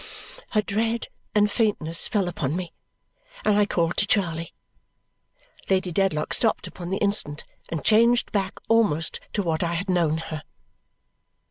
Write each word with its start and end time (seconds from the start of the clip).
A 0.55 0.63
dread 0.63 1.09
and 1.35 1.45
faintness 1.51 2.07
fell 2.07 2.27
upon 2.27 2.55
me, 2.55 2.73
and 3.45 3.55
I 3.55 3.67
called 3.67 3.97
to 3.97 4.07
Charley. 4.07 4.51
Lady 5.69 5.91
Dedlock 5.91 6.33
stopped 6.33 6.65
upon 6.65 6.89
the 6.89 6.97
instant 6.97 7.43
and 7.69 7.85
changed 7.85 8.31
back 8.31 8.53
almost 8.67 9.19
to 9.33 9.43
what 9.43 9.61
I 9.61 9.73
had 9.75 9.91
known 9.91 10.17
her. 10.17 10.41